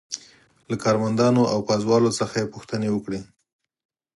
له 0.69 0.75
کارمندانو 0.83 1.43
او 1.53 1.59
پازوالو 1.67 2.11
څخه 2.19 2.35
یې 2.41 2.51
پوښتنې 2.53 2.89
وکړې. 2.91 3.19